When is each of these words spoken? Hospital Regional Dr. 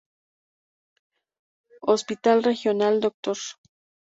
Hospital 1.83 2.41
Regional 2.41 2.99
Dr. 3.01 3.35